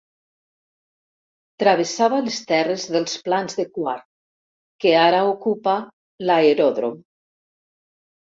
[1.63, 4.07] Travessava les terres dels Plans de Quart,
[4.85, 5.77] que ara ocupa
[6.31, 6.99] l'aeròdrom.